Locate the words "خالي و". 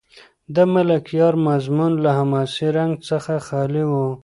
3.47-3.93